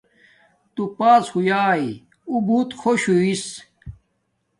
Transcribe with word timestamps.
تو 0.73 0.83
پاس 0.97 1.25
ہویاݵ 1.33 1.83
اݸ 2.31 2.37
بوت 2.47 2.69
خوش 2.81 3.01
ہوݵس 3.09 3.45